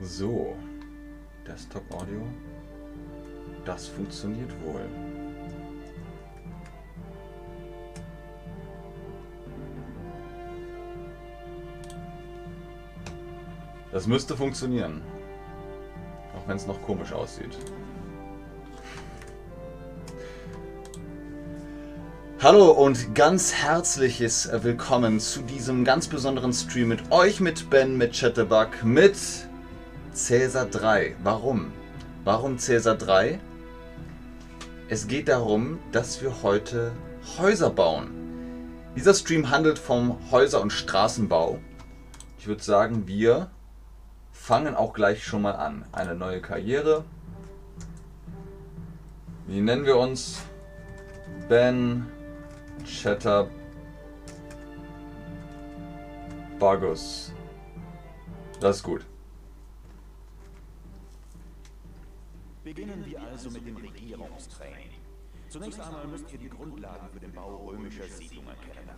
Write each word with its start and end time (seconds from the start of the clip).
So, 0.00 0.54
Desktop 1.44 1.82
Audio. 1.92 2.22
Das 3.64 3.88
funktioniert 3.88 4.52
wohl. 4.64 4.86
Das 13.90 14.06
müsste 14.06 14.36
funktionieren. 14.36 15.02
Auch 16.36 16.46
wenn 16.46 16.56
es 16.56 16.68
noch 16.68 16.80
komisch 16.82 17.12
aussieht. 17.12 17.58
Hallo 22.40 22.70
und 22.70 23.16
ganz 23.16 23.52
herzliches 23.52 24.48
Willkommen 24.62 25.18
zu 25.18 25.42
diesem 25.42 25.84
ganz 25.84 26.06
besonderen 26.06 26.52
Stream 26.52 26.86
mit 26.86 27.10
euch, 27.10 27.40
mit 27.40 27.68
Ben, 27.68 27.96
mit 27.98 28.12
Chatterbug, 28.12 28.84
mit 28.84 29.47
Cäsar 30.18 30.66
3. 30.66 31.14
Warum? 31.22 31.72
Warum 32.24 32.58
Cäsar 32.58 32.96
3? 32.96 33.38
Es 34.88 35.06
geht 35.06 35.28
darum, 35.28 35.78
dass 35.92 36.20
wir 36.20 36.42
heute 36.42 36.90
Häuser 37.38 37.70
bauen. 37.70 38.10
Dieser 38.96 39.14
Stream 39.14 39.48
handelt 39.48 39.78
vom 39.78 40.18
Häuser- 40.32 40.60
und 40.60 40.72
Straßenbau. 40.72 41.60
Ich 42.36 42.48
würde 42.48 42.64
sagen, 42.64 43.06
wir 43.06 43.48
fangen 44.32 44.74
auch 44.74 44.92
gleich 44.92 45.24
schon 45.24 45.42
mal 45.42 45.54
an. 45.54 45.84
Eine 45.92 46.16
neue 46.16 46.40
Karriere. 46.40 47.04
Wie 49.46 49.60
nennen 49.60 49.86
wir 49.86 49.98
uns? 49.98 50.42
Ben 51.48 52.08
Chatter 52.84 53.48
Bagus. 56.58 57.32
Das 58.60 58.78
ist 58.78 58.82
gut. 58.82 59.06
Beginnen 62.68 63.02
wir 63.06 63.22
also 63.22 63.50
mit 63.50 63.66
dem 63.66 63.78
Regierungstraining. 63.78 64.90
Zunächst 65.48 65.80
einmal 65.80 66.06
müsst 66.06 66.30
ihr 66.30 66.38
die 66.38 66.50
Grundlagen 66.50 67.08
für 67.08 67.18
den 67.18 67.32
Bau 67.32 67.64
römischer 67.66 68.06
Siedlungen 68.06 68.54
kennen. 68.60 68.90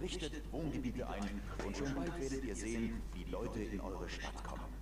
Richtet 0.00 0.50
Wohngebiete 0.50 1.06
ein 1.06 1.42
und 1.66 1.76
schon 1.76 1.94
bald 1.94 2.18
werdet 2.18 2.42
ihr 2.42 2.56
sehen, 2.56 3.02
wie 3.12 3.24
Leute 3.24 3.60
in 3.60 3.82
eure 3.82 4.08
Stadt 4.08 4.42
kommen. 4.44 4.72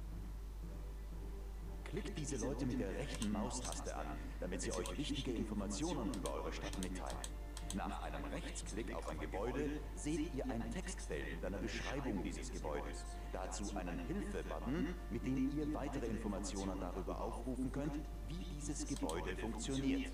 Klickt 1.86 2.16
diese 2.16 2.36
Leute 2.36 2.66
mit 2.66 2.78
der 2.78 2.94
rechten 2.94 3.33
Maustaste 3.33 3.97
an, 3.97 4.06
damit 4.38 4.62
sie 4.62 4.70
euch 4.70 4.97
wichtige 4.97 5.33
Informationen 5.33 6.14
über 6.14 6.34
eure 6.34 6.53
Stadt 6.53 6.78
mitteilen. 6.81 7.45
Nach 7.77 8.02
einem 8.05 8.24
Rechtsklick 8.24 8.94
auf 8.94 9.06
ein 9.06 9.19
Gebäude 9.19 9.69
seht 9.96 10.34
ihr 10.34 10.44
ein 10.46 10.70
Textfeld 10.70 11.30
mit 11.34 11.44
einer 11.44 11.58
Beschreibung 11.58 12.22
dieses 12.22 12.50
Gebäudes. 12.50 13.05
Dazu 13.34 13.77
einen 13.77 13.98
Hilfe-Button, 14.06 14.94
mit 15.10 15.27
dem 15.27 15.58
ihr 15.58 15.74
weitere 15.74 16.06
Informationen 16.06 16.80
darüber 16.80 17.20
aufrufen 17.20 17.70
könnt, 17.70 18.00
wie 18.28 18.44
dieses 18.54 18.86
Gebäude 18.86 19.36
funktioniert. 19.36 20.10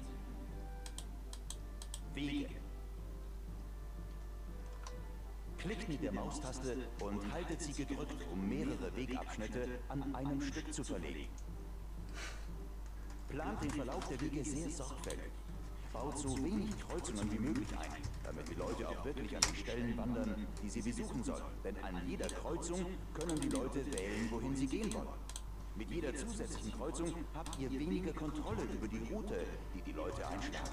Wege. 2.14 2.48
Klickt 5.58 5.88
mit 5.88 6.02
der 6.02 6.12
Maustaste 6.12 6.76
und 7.00 7.32
haltet 7.32 7.62
sie 7.62 7.84
gedrückt, 7.84 8.26
um 8.32 8.48
mehrere 8.48 8.96
Wegabschnitte 8.96 9.68
an 9.88 10.12
einem 10.16 10.40
Stück 10.40 10.74
zu 10.74 10.82
verlegen. 10.82 11.28
Plant 13.28 13.62
den 13.62 13.70
Verlauf 13.70 14.08
der 14.08 14.20
Wege 14.20 14.44
sehr 14.44 14.68
sorgfältig. 14.68 15.30
Baut 15.92 16.18
so 16.18 16.36
wenig 16.38 16.70
Kreuzungen 16.88 17.30
wie 17.30 17.38
möglich 17.38 17.68
ein, 17.78 18.02
damit 18.24 18.48
die 18.48 18.54
Leute 18.54 18.88
auch 18.88 19.04
wirklich 19.04 19.36
an 19.36 19.42
die 19.52 19.56
Stellen 19.56 19.96
wandern, 19.96 20.46
die 20.62 20.70
sie 20.70 20.80
besuchen 20.80 21.22
sollen. 21.22 21.42
Denn 21.62 21.76
an 21.84 22.00
jeder 22.08 22.26
Kreuzung 22.28 22.86
können 23.12 23.38
die 23.40 23.48
Leute 23.48 23.84
wählen, 23.92 24.30
wohin 24.30 24.56
sie 24.56 24.66
gehen 24.66 24.92
wollen. 24.94 25.08
Mit 25.74 25.90
jeder 25.90 26.14
zusätzlichen 26.14 26.72
Kreuzung 26.72 27.14
habt 27.34 27.58
ihr 27.58 27.70
weniger 27.70 28.12
Kontrolle 28.12 28.62
über 28.62 28.88
die 28.88 29.02
Route, 29.12 29.44
die 29.74 29.82
die 29.82 29.92
Leute 29.92 30.26
einschlagen. 30.26 30.70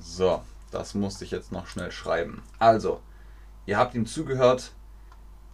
So, 0.00 0.42
das 0.70 0.94
musste 0.94 1.24
ich 1.24 1.30
jetzt 1.30 1.52
noch 1.52 1.66
schnell 1.66 1.90
schreiben. 1.90 2.42
Also, 2.58 3.00
ihr 3.66 3.78
habt 3.78 3.94
ihm 3.94 4.06
zugehört. 4.06 4.72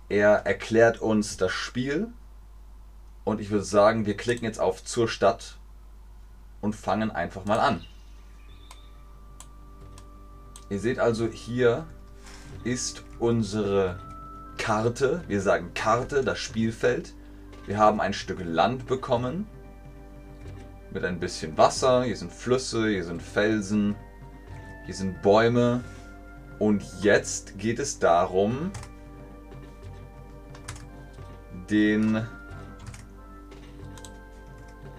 Er 0.09 0.47
erklärt 0.47 1.01
uns 1.01 1.37
das 1.37 1.53
Spiel. 1.53 2.09
Und 3.25 3.41
ich 3.41 3.51
würde 3.51 3.65
sagen, 3.65 4.07
wir 4.07 4.17
klicken 4.17 4.45
jetzt 4.45 4.61
auf 4.61 4.83
zur 4.85 5.09
Stadt 5.09 5.59
und 6.61 6.75
fangen 6.75 7.11
einfach 7.11 7.45
mal 7.45 7.61
an. 7.61 7.85
Ihr 10.71 10.81
seht 10.81 10.99
also, 10.99 11.27
hier 11.27 11.87
ist 12.65 13.05
unsere 13.19 13.99
Karte. 14.57 15.23
Wir 15.29 15.41
sagen 15.41 15.73
Karte, 15.75 16.25
das 16.25 16.39
Spielfeld. 16.39 17.15
Wir 17.67 17.79
haben 17.79 18.01
ein 18.01 18.15
Stück 18.15 18.41
Land 18.43 18.87
bekommen. 18.87 19.47
Mit 20.91 21.05
ein 21.05 21.21
bisschen 21.21 21.57
Wasser. 21.59 22.05
Hier 22.05 22.17
sind 22.17 22.33
Flüsse, 22.33 22.89
hier 22.89 23.05
sind 23.05 23.23
Felsen, 23.23 23.95
hier 24.87 24.95
sind 24.95 25.21
Bäume. 25.21 25.85
Und 26.59 26.83
jetzt 27.03 27.59
geht 27.59 27.79
es 27.79 27.99
darum, 27.99 28.73
den 31.71 32.27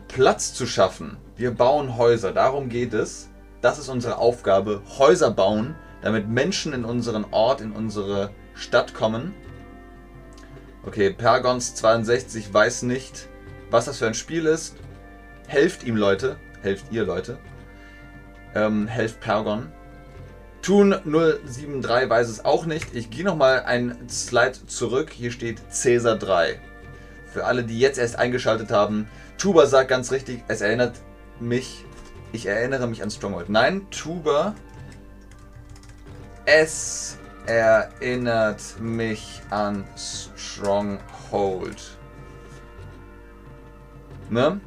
Platz 0.07 0.53
zu 0.53 0.65
schaffen. 0.65 1.17
Wir 1.35 1.51
bauen 1.51 1.97
Häuser, 1.97 2.33
darum 2.33 2.69
geht 2.69 2.93
es. 2.93 3.29
Das 3.61 3.79
ist 3.79 3.89
unsere 3.89 4.17
Aufgabe, 4.17 4.81
Häuser 4.97 5.31
bauen, 5.31 5.75
damit 6.01 6.27
Menschen 6.27 6.73
in 6.73 6.85
unseren 6.85 7.25
Ort, 7.31 7.61
in 7.61 7.71
unsere 7.71 8.31
Stadt 8.53 8.93
kommen. 8.93 9.33
Okay, 10.85 11.09
Pergons 11.11 11.75
62 11.75 12.53
weiß 12.53 12.83
nicht, 12.83 13.27
was 13.69 13.85
das 13.85 13.97
für 13.97 14.07
ein 14.07 14.13
Spiel 14.13 14.45
ist. 14.45 14.77
Helft 15.47 15.83
ihm, 15.83 15.95
Leute. 15.97 16.37
Helft 16.61 16.91
ihr, 16.91 17.05
Leute. 17.05 17.37
Ähm, 18.55 18.87
helft 18.87 19.19
Pergon. 19.19 19.71
Tun 20.69 20.93
073 21.03 22.11
weiß 22.11 22.29
es 22.29 22.45
auch 22.45 22.67
nicht. 22.67 22.93
Ich 22.93 23.09
gehe 23.09 23.25
nochmal 23.25 23.63
einen 23.63 24.07
Slide 24.07 24.67
zurück. 24.67 25.09
Hier 25.09 25.31
steht 25.31 25.59
Cäsar 25.73 26.15
3. 26.15 26.61
Für 27.33 27.45
alle, 27.45 27.63
die 27.63 27.79
jetzt 27.79 27.97
erst 27.97 28.19
eingeschaltet 28.19 28.69
haben, 28.69 29.09
Tuba 29.39 29.65
sagt 29.65 29.89
ganz 29.89 30.11
richtig, 30.11 30.43
es 30.47 30.61
erinnert 30.61 30.93
mich, 31.39 31.85
ich 32.33 32.45
erinnere 32.45 32.85
mich 32.85 33.01
an 33.01 33.09
Stronghold. 33.09 33.49
Nein, 33.49 33.87
Tuba, 33.89 34.53
es 36.45 37.17
erinnert 37.47 38.61
mich 38.79 39.41
an 39.49 39.85
Stronghold. 39.97 41.97
Ne? 44.29 44.61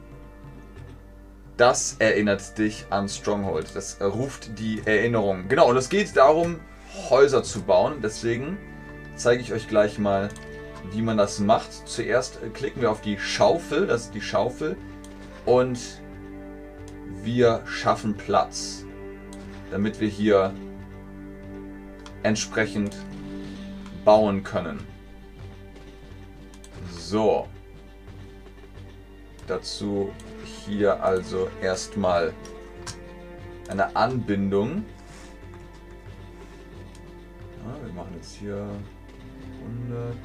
Das 1.63 1.95
erinnert 2.01 2.59
dich 2.59 2.87
an 2.91 3.09
Stronghold. 3.09 3.77
Das 3.77 4.01
ruft 4.01 4.59
die 4.59 4.83
Erinnerung. 4.85 5.47
Genau, 5.47 5.71
und 5.71 5.77
es 5.77 5.89
geht 5.89 6.17
darum, 6.17 6.59
Häuser 7.09 7.45
zu 7.45 7.63
bauen. 7.63 8.01
Deswegen 8.03 8.59
zeige 9.15 9.43
ich 9.43 9.53
euch 9.53 9.69
gleich 9.69 9.97
mal, 9.97 10.29
wie 10.91 11.03
man 11.03 11.17
das 11.17 11.39
macht. 11.39 11.71
Zuerst 11.89 12.41
klicken 12.53 12.83
wir 12.83 12.91
auf 12.91 13.01
die 13.01 13.17
Schaufel. 13.17 13.87
Das 13.87 14.07
ist 14.07 14.15
die 14.15 14.21
Schaufel. 14.21 14.77
Und 15.47 15.79
wir 17.23 17.63
schaffen 17.65 18.17
Platz. 18.17 18.85
Damit 19.71 20.01
wir 20.01 20.09
hier 20.09 20.53
entsprechend 22.25 22.97
bauen 24.05 24.43
können. 24.43 24.85
So. 26.99 27.47
Dazu 29.47 30.13
hier 30.45 31.03
also 31.03 31.49
erstmal 31.61 32.33
eine 33.69 33.95
Anbindung. 33.97 34.85
Ja, 37.65 37.87
wir 37.87 37.93
machen 37.93 38.13
jetzt 38.17 38.37
hier 38.37 38.69
100 39.89 40.17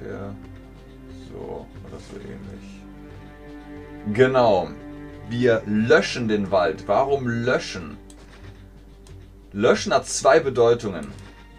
ungefähr 0.00 0.34
so 1.28 1.66
oder 1.86 1.98
so 1.98 2.16
ähnlich. 2.16 2.80
Genau. 4.12 4.68
Wir 5.28 5.62
löschen 5.66 6.28
den 6.28 6.50
Wald. 6.50 6.88
Warum 6.88 7.28
löschen? 7.28 7.96
Löschen 9.52 9.92
hat 9.92 10.06
zwei 10.06 10.40
Bedeutungen. 10.40 11.12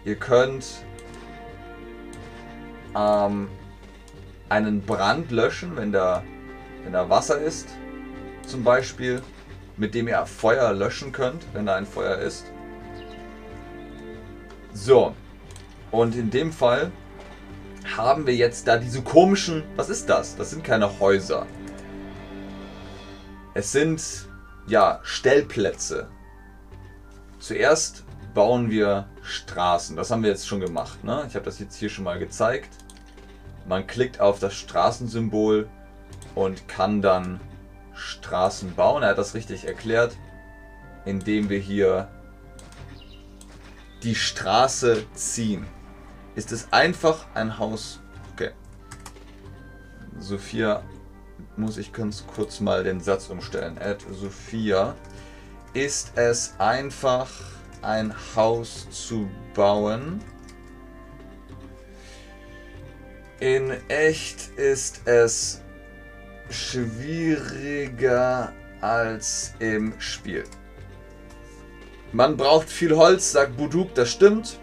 Ihr 0.04 0.16
könnt 0.16 0.66
ähm, 2.94 3.48
einen 4.52 4.82
Brand 4.82 5.30
löschen, 5.30 5.76
wenn 5.76 5.92
da, 5.92 6.22
wenn 6.84 6.92
da 6.92 7.08
Wasser 7.08 7.40
ist, 7.40 7.68
zum 8.46 8.62
Beispiel, 8.62 9.22
mit 9.78 9.94
dem 9.94 10.08
ihr 10.08 10.26
Feuer 10.26 10.74
löschen 10.74 11.10
könnt, 11.10 11.42
wenn 11.54 11.64
da 11.64 11.76
ein 11.76 11.86
Feuer 11.86 12.18
ist. 12.18 12.52
So, 14.74 15.14
und 15.90 16.14
in 16.14 16.30
dem 16.30 16.52
Fall 16.52 16.92
haben 17.96 18.26
wir 18.26 18.34
jetzt 18.34 18.68
da 18.68 18.76
diese 18.76 19.00
komischen, 19.02 19.64
was 19.76 19.88
ist 19.88 20.10
das? 20.10 20.36
Das 20.36 20.50
sind 20.50 20.62
keine 20.62 21.00
Häuser. 21.00 21.46
Es 23.54 23.72
sind, 23.72 24.28
ja, 24.66 25.00
Stellplätze. 25.02 26.08
Zuerst 27.38 28.04
bauen 28.34 28.70
wir 28.70 29.08
Straßen. 29.22 29.96
Das 29.96 30.10
haben 30.10 30.22
wir 30.22 30.30
jetzt 30.30 30.46
schon 30.46 30.60
gemacht. 30.60 31.02
Ne? 31.04 31.24
Ich 31.26 31.34
habe 31.34 31.44
das 31.44 31.58
jetzt 31.58 31.76
hier 31.76 31.88
schon 31.88 32.04
mal 32.04 32.18
gezeigt. 32.18 32.81
Man 33.72 33.86
klickt 33.86 34.20
auf 34.20 34.38
das 34.38 34.52
Straßensymbol 34.52 35.66
und 36.34 36.68
kann 36.68 37.00
dann 37.00 37.40
Straßen 37.94 38.74
bauen. 38.74 39.02
Er 39.02 39.08
hat 39.08 39.16
das 39.16 39.32
richtig 39.32 39.64
erklärt, 39.64 40.14
indem 41.06 41.48
wir 41.48 41.58
hier 41.58 42.10
die 44.02 44.14
Straße 44.14 45.06
ziehen. 45.14 45.64
Ist 46.34 46.52
es 46.52 46.70
einfach 46.70 47.24
ein 47.32 47.58
Haus? 47.58 48.00
Okay. 48.34 48.50
Sophia, 50.18 50.82
muss 51.56 51.78
ich 51.78 51.94
ganz 51.94 52.26
kurz 52.26 52.60
mal 52.60 52.84
den 52.84 53.00
Satz 53.00 53.30
umstellen. 53.30 53.78
Add 53.78 54.04
Sophia. 54.12 54.94
Ist 55.72 56.12
es 56.16 56.52
einfach 56.58 57.30
ein 57.80 58.14
Haus 58.36 58.86
zu 58.90 59.30
bauen? 59.54 60.20
In 63.42 63.72
echt 63.88 64.56
ist 64.56 65.00
es 65.04 65.62
schwieriger 66.48 68.52
als 68.80 69.54
im 69.58 69.94
Spiel. 69.98 70.44
Man 72.12 72.36
braucht 72.36 72.70
viel 72.70 72.96
Holz, 72.96 73.32
sagt 73.32 73.56
Buduk, 73.56 73.96
das 73.96 74.12
stimmt. 74.12 74.60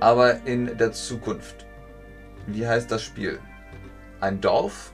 Aber 0.00 0.44
in 0.46 0.76
der 0.78 0.90
Zukunft. 0.90 1.64
Wie 2.48 2.66
heißt 2.66 2.90
das 2.90 3.04
Spiel? 3.04 3.38
Ein 4.18 4.40
Dorf? 4.40 4.92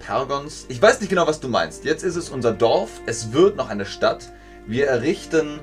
Pergons? 0.00 0.66
Ich 0.68 0.82
weiß 0.82 0.98
nicht 0.98 1.10
genau, 1.10 1.28
was 1.28 1.38
du 1.38 1.46
meinst. 1.46 1.84
Jetzt 1.84 2.02
ist 2.02 2.16
es 2.16 2.28
unser 2.28 2.54
Dorf. 2.54 2.90
Es 3.06 3.32
wird 3.32 3.54
noch 3.54 3.68
eine 3.68 3.86
Stadt. 3.86 4.32
Wir 4.66 4.88
errichten 4.88 5.60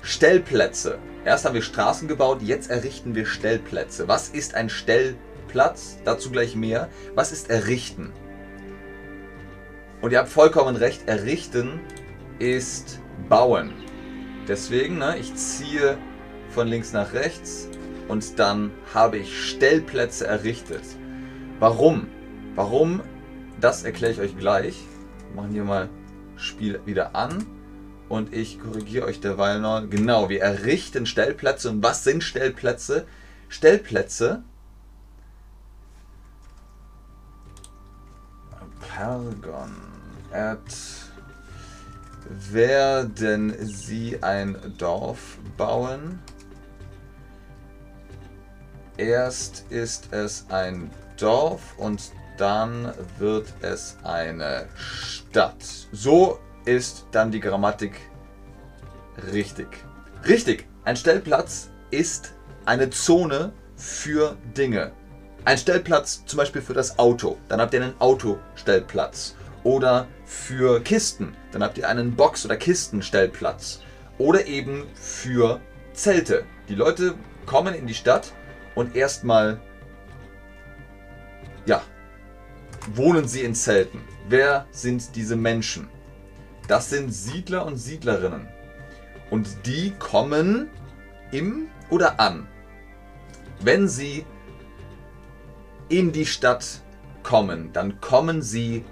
Stellplätze. 0.00 1.00
Erst 1.26 1.44
haben 1.44 1.54
wir 1.56 1.62
Straßen 1.62 2.06
gebaut, 2.06 2.40
jetzt 2.40 2.70
errichten 2.70 3.16
wir 3.16 3.26
Stellplätze. 3.26 4.06
Was 4.06 4.28
ist 4.28 4.54
ein 4.54 4.70
Stellplatz? 4.70 5.98
Dazu 6.04 6.30
gleich 6.30 6.54
mehr. 6.54 6.88
Was 7.16 7.32
ist 7.32 7.50
errichten? 7.50 8.12
Und 10.00 10.12
ihr 10.12 10.20
habt 10.20 10.28
vollkommen 10.28 10.76
recht, 10.76 11.08
errichten 11.08 11.80
ist 12.38 13.00
bauen. 13.28 13.72
Deswegen, 14.46 14.98
ne, 14.98 15.18
ich 15.18 15.34
ziehe 15.34 15.98
von 16.48 16.68
links 16.68 16.92
nach 16.92 17.12
rechts 17.12 17.68
und 18.06 18.38
dann 18.38 18.70
habe 18.94 19.18
ich 19.18 19.48
Stellplätze 19.48 20.28
errichtet. 20.28 20.84
Warum? 21.58 22.06
Warum? 22.54 23.00
Das 23.60 23.82
erkläre 23.82 24.12
ich 24.12 24.20
euch 24.20 24.38
gleich. 24.38 24.78
Wir 25.32 25.42
machen 25.42 25.52
hier 25.52 25.64
mal 25.64 25.88
Spiel 26.36 26.80
wieder 26.84 27.16
an 27.16 27.44
und 28.08 28.32
ich 28.32 28.60
korrigiere 28.60 29.06
euch 29.06 29.20
derweil 29.20 29.60
noch. 29.60 29.88
Genau, 29.88 30.28
wir 30.28 30.42
errichten 30.42 31.06
Stellplätze. 31.06 31.70
Und 31.70 31.82
was 31.82 32.04
sind 32.04 32.22
Stellplätze? 32.22 33.06
Stellplätze. 33.48 34.42
Pergon. 38.80 39.74
At 40.32 40.60
werden 42.50 43.54
sie 43.66 44.22
ein 44.22 44.56
Dorf 44.78 45.38
bauen. 45.56 46.20
Erst 48.96 49.64
ist 49.70 50.12
es 50.12 50.46
ein 50.48 50.90
Dorf 51.18 51.76
und 51.76 52.12
dann 52.38 52.92
wird 53.18 53.52
es 53.60 53.96
eine 54.02 54.66
Stadt. 54.76 55.62
So 55.92 56.38
ist 56.66 57.06
dann 57.12 57.30
die 57.30 57.40
Grammatik 57.40 57.98
richtig. 59.32 59.68
Richtig, 60.28 60.66
ein 60.84 60.96
Stellplatz 60.96 61.70
ist 61.90 62.34
eine 62.64 62.90
Zone 62.90 63.52
für 63.76 64.36
Dinge. 64.56 64.92
Ein 65.44 65.58
Stellplatz 65.58 66.24
zum 66.26 66.38
Beispiel 66.38 66.60
für 66.60 66.74
das 66.74 66.98
Auto. 66.98 67.38
Dann 67.48 67.60
habt 67.60 67.72
ihr 67.72 67.82
einen 67.82 68.00
Autostellplatz 68.00 69.36
oder 69.62 70.08
für 70.24 70.80
Kisten. 70.80 71.36
Dann 71.52 71.62
habt 71.62 71.78
ihr 71.78 71.88
einen 71.88 72.16
Box- 72.16 72.44
oder 72.44 72.56
Kistenstellplatz. 72.56 73.80
Oder 74.18 74.46
eben 74.46 74.86
für 74.94 75.60
Zelte. 75.92 76.44
Die 76.68 76.74
Leute 76.74 77.14
kommen 77.44 77.74
in 77.74 77.86
die 77.86 77.94
Stadt 77.94 78.32
und 78.74 78.96
erstmal, 78.96 79.60
ja, 81.66 81.82
wohnen 82.94 83.28
sie 83.28 83.42
in 83.42 83.54
Zelten. 83.54 84.00
Wer 84.28 84.66
sind 84.72 85.14
diese 85.14 85.36
Menschen? 85.36 85.88
Das 86.68 86.90
sind 86.90 87.12
Siedler 87.12 87.64
und 87.66 87.76
Siedlerinnen. 87.76 88.48
Und 89.30 89.66
die 89.66 89.92
kommen 89.98 90.68
im 91.30 91.68
oder 91.90 92.20
an. 92.20 92.46
Wenn 93.60 93.88
sie 93.88 94.24
in 95.88 96.12
die 96.12 96.26
Stadt 96.26 96.80
kommen, 97.22 97.72
dann 97.72 98.00
kommen 98.00 98.42
sie 98.42 98.84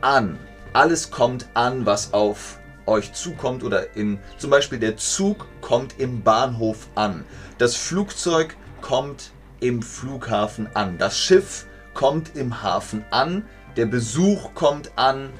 an. 0.00 0.38
Alles 0.72 1.10
kommt 1.10 1.48
an, 1.54 1.86
was 1.86 2.12
auf 2.12 2.58
euch 2.86 3.12
zukommt 3.12 3.62
oder 3.62 3.96
in 3.96 4.18
zum 4.36 4.50
Beispiel 4.50 4.78
der 4.78 4.96
Zug 4.96 5.46
kommt 5.60 5.98
im 5.98 6.22
Bahnhof 6.22 6.88
an. 6.94 7.24
Das 7.58 7.76
Flugzeug 7.76 8.56
kommt 8.80 9.30
im 9.60 9.82
Flughafen 9.82 10.68
an. 10.74 10.98
Das 10.98 11.18
Schiff 11.18 11.66
kommt 11.94 12.36
im 12.36 12.62
Hafen 12.62 13.04
an. 13.10 13.44
Der 13.76 13.86
Besuch 13.86 14.52
kommt 14.54 14.92
an. 14.96 15.30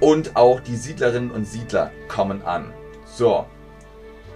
Und 0.00 0.36
auch 0.36 0.60
die 0.60 0.76
Siedlerinnen 0.76 1.30
und 1.30 1.46
Siedler 1.46 1.90
kommen 2.08 2.42
an. 2.42 2.72
So. 3.06 3.46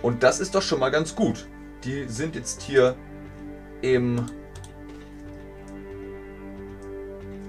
Und 0.02 0.22
das 0.22 0.40
ist 0.40 0.54
doch 0.54 0.62
schon 0.62 0.80
mal 0.80 0.90
ganz 0.90 1.14
gut. 1.14 1.48
Die 1.84 2.08
sind 2.08 2.34
jetzt 2.34 2.62
hier 2.62 2.96
im 3.82 4.26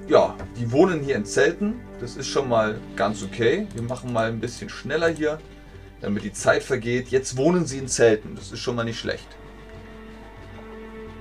ja, 0.10 0.36
die 0.58 0.72
wohnen 0.72 1.02
hier 1.02 1.16
in 1.16 1.26
Zelten. 1.26 1.76
Das 2.00 2.18
ist 2.18 2.28
schon 2.28 2.50
mal 2.50 2.80
ganz 2.96 3.24
okay. 3.24 3.68
Wir 3.74 3.84
machen 3.84 4.12
mal 4.12 4.28
ein 4.28 4.40
bisschen 4.40 4.70
schneller 4.70 5.10
hier, 5.10 5.38
damit 6.02 6.24
die 6.24 6.34
Zeit 6.34 6.64
vergeht. 6.64 7.10
Jetzt 7.10 7.38
wohnen 7.38 7.66
sie 7.66 7.78
in 7.78 7.88
Zelten. 7.88 8.36
Das 8.36 8.52
ist 8.52 8.60
schon 8.60 8.76
mal 8.76 8.84
nicht 8.84 9.00
schlecht. 9.00 9.28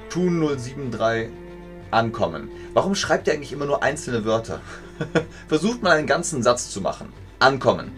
Tun 0.08 0.40
073 0.40 1.28
ankommen. 1.90 2.50
Warum 2.72 2.94
schreibt 2.94 3.26
ihr 3.26 3.34
eigentlich 3.34 3.52
immer 3.52 3.66
nur 3.66 3.82
einzelne 3.82 4.24
Wörter? 4.24 4.60
Versucht 5.48 5.82
mal 5.82 5.96
einen 5.96 6.06
ganzen 6.06 6.42
Satz 6.42 6.70
zu 6.70 6.80
machen. 6.80 7.12
Ankommen. 7.38 7.92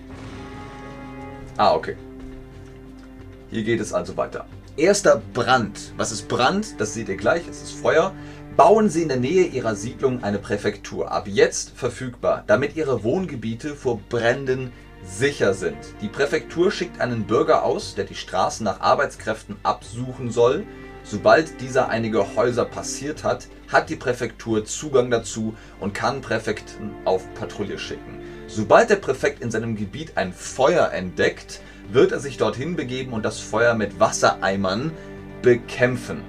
Ah, 1.57 1.75
okay. 1.75 1.97
Hier 3.51 3.63
geht 3.63 3.81
es 3.81 3.93
also 3.93 4.17
weiter. 4.17 4.47
Erster 4.77 5.21
Brand. 5.35 5.93
Was 5.97 6.13
ist 6.13 6.29
Brand? 6.29 6.81
Das 6.81 6.95
seht 6.95 7.09
ihr 7.09 7.17
gleich. 7.17 7.47
Es 7.49 7.63
ist 7.63 7.73
Feuer 7.73 8.13
bauen 8.61 8.91
Sie 8.91 9.01
in 9.01 9.09
der 9.09 9.17
Nähe 9.17 9.47
Ihrer 9.47 9.75
Siedlung 9.75 10.23
eine 10.23 10.39
Präfektur, 10.39 11.11
ab 11.11 11.27
jetzt 11.27 11.71
verfügbar, 11.71 12.45
damit 12.47 12.77
Ihre 12.77 13.03
Wohngebiete 13.03 13.75
vor 13.75 13.99
Bränden 14.11 14.71
sicher 15.03 15.55
sind. 15.55 15.79
Die 16.03 16.09
Präfektur 16.09 16.71
schickt 16.71 17.01
einen 17.01 17.25
Bürger 17.25 17.65
aus, 17.65 17.95
der 17.95 18.05
die 18.05 18.15
Straßen 18.15 18.63
nach 18.63 18.81
Arbeitskräften 18.81 19.57
absuchen 19.63 20.31
soll. 20.31 20.67
Sobald 21.11 21.61
dieser 21.61 21.89
einige 21.89 22.37
Häuser 22.37 22.65
passiert 22.65 23.25
hat, 23.25 23.49
hat 23.67 23.91
die 23.91 23.97
Präfektur 23.97 24.65
Zugang 24.65 25.11
dazu 25.11 25.57
und 25.81 25.93
kann 25.93 26.21
Präfekten 26.21 26.93
auf 27.05 27.25
Patrouille 27.35 27.81
schicken. 27.81 28.21
Sobald 28.47 28.91
der 28.91 28.97
Präfekt 28.97 29.43
in 29.43 29.51
seinem 29.51 29.75
Gebiet 29.75 30.17
ein 30.17 30.33
Feuer 30.33 30.93
entdeckt, 30.93 31.63
wird 31.91 32.13
er 32.13 32.21
sich 32.21 32.37
dorthin 32.37 32.77
begeben 32.77 33.13
und 33.13 33.25
das 33.25 33.41
Feuer 33.41 33.75
mit 33.75 33.99
Wassereimern 33.99 34.93
bekämpfen. 35.43 36.23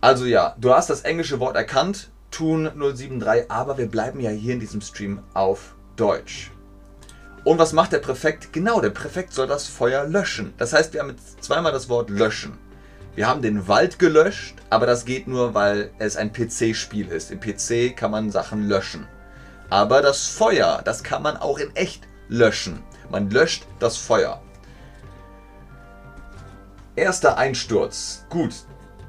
Also 0.00 0.24
ja, 0.24 0.56
du 0.58 0.72
hast 0.72 0.90
das 0.90 1.02
englische 1.02 1.40
Wort 1.40 1.56
erkannt, 1.56 2.10
Tun 2.30 2.70
073, 2.76 3.50
aber 3.50 3.78
wir 3.78 3.86
bleiben 3.86 4.20
ja 4.20 4.30
hier 4.30 4.54
in 4.54 4.60
diesem 4.60 4.80
Stream 4.80 5.22
auf 5.34 5.74
Deutsch. 5.96 6.50
Und 7.44 7.58
was 7.58 7.72
macht 7.72 7.92
der 7.92 7.98
Präfekt? 7.98 8.52
Genau, 8.52 8.80
der 8.80 8.90
Präfekt 8.90 9.32
soll 9.32 9.46
das 9.46 9.66
Feuer 9.66 10.04
löschen. 10.04 10.52
Das 10.58 10.72
heißt, 10.72 10.92
wir 10.92 11.00
haben 11.00 11.10
jetzt 11.10 11.42
zweimal 11.42 11.72
das 11.72 11.88
Wort 11.88 12.10
löschen. 12.10 12.58
Wir 13.14 13.26
haben 13.26 13.42
den 13.42 13.66
Wald 13.66 13.98
gelöscht, 13.98 14.56
aber 14.68 14.86
das 14.86 15.04
geht 15.04 15.26
nur, 15.26 15.54
weil 15.54 15.90
es 15.98 16.16
ein 16.16 16.32
PC-Spiel 16.32 17.08
ist. 17.08 17.30
Im 17.30 17.40
PC 17.40 17.96
kann 17.96 18.10
man 18.10 18.30
Sachen 18.30 18.68
löschen. 18.68 19.06
Aber 19.68 20.02
das 20.02 20.28
Feuer, 20.28 20.82
das 20.84 21.02
kann 21.02 21.22
man 21.22 21.36
auch 21.36 21.58
in 21.58 21.74
echt 21.74 22.06
löschen. 22.28 22.82
Man 23.10 23.30
löscht 23.30 23.66
das 23.78 23.96
Feuer. 23.96 24.42
Erster 26.94 27.38
Einsturz. 27.38 28.26
Gut, 28.28 28.54